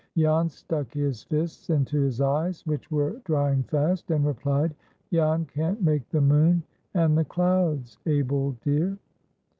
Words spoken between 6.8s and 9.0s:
and the clouds, Abel dear!"